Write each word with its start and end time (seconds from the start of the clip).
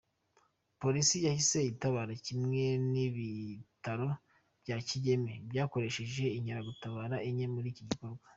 Polisi 0.81 1.15
yahise 1.27 1.57
itabara 1.71 2.13
kimwe 2.25 2.63
n’ibitaro 2.91 4.09
bya 4.63 4.77
Kigeme 4.87 5.33
byakoresheje 5.49 6.23
inkeragutaba 6.37 7.01
enye 7.27 7.45
muri 7.55 7.67
iki 7.73 7.83
gikorwa. 7.89 8.23